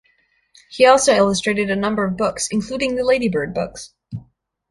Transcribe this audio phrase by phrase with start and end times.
[0.71, 3.93] He also illustrated a number of books, including the Ladybird books.